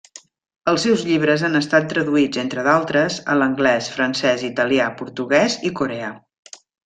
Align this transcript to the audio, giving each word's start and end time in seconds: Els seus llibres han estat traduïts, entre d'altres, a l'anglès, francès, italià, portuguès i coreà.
Els 0.71 0.85
seus 0.85 1.01
llibres 1.09 1.41
han 1.49 1.59
estat 1.59 1.83
traduïts, 1.91 2.39
entre 2.45 2.63
d'altres, 2.69 3.19
a 3.35 3.37
l'anglès, 3.43 3.91
francès, 3.99 4.47
italià, 4.49 4.89
portuguès 5.03 5.59
i 5.71 5.75
coreà. 5.83 6.11